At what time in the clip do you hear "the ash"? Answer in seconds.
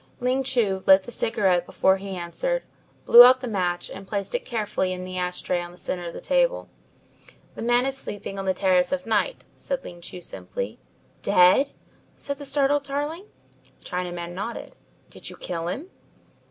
5.05-5.43